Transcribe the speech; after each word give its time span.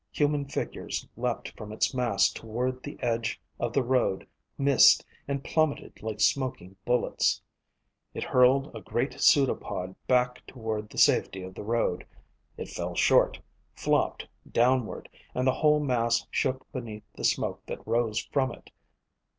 Human 0.13 0.45
figures 0.45 1.07
leaped 1.15 1.55
from 1.55 1.71
its 1.71 1.93
mass 1.93 2.31
toward 2.31 2.81
the 2.81 2.97
edge 3.03 3.39
of 3.59 3.71
the 3.71 3.83
road, 3.83 4.25
missed, 4.57 5.05
and 5.27 5.43
plummetted 5.43 6.01
like 6.01 6.19
smoking 6.19 6.75
bullets. 6.85 7.39
It 8.15 8.23
hurled 8.23 8.75
a 8.75 8.81
great 8.81 9.21
pseudopod 9.21 9.95
back 10.07 10.43
toward 10.47 10.89
the 10.89 10.97
safety 10.97 11.43
of 11.43 11.53
the 11.53 11.61
road; 11.63 12.07
it 12.57 12.67
fell 12.69 12.95
short, 12.95 13.39
flopped 13.75 14.27
downward, 14.51 15.07
and 15.35 15.45
the 15.45 15.53
whole 15.53 15.79
mass 15.79 16.25
shook 16.31 16.65
beneath 16.71 17.03
the 17.13 17.23
smoke 17.23 17.63
that 17.67 17.85
rose 17.85 18.17
from 18.31 18.51
it. 18.51 18.71